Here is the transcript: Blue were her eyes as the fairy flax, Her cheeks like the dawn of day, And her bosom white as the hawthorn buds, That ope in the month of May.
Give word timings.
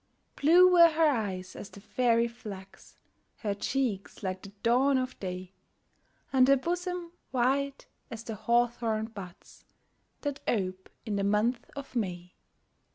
Blue 0.35 0.67
were 0.67 0.89
her 0.89 1.05
eyes 1.09 1.55
as 1.55 1.69
the 1.69 1.79
fairy 1.79 2.27
flax, 2.27 2.97
Her 3.37 3.53
cheeks 3.53 4.23
like 4.23 4.41
the 4.41 4.49
dawn 4.63 4.97
of 4.97 5.19
day, 5.19 5.53
And 6.33 6.47
her 6.47 6.57
bosom 6.57 7.11
white 7.29 7.85
as 8.09 8.23
the 8.23 8.33
hawthorn 8.33 9.09
buds, 9.13 9.63
That 10.21 10.39
ope 10.47 10.89
in 11.05 11.17
the 11.17 11.23
month 11.23 11.69
of 11.75 11.95
May. 11.95 12.33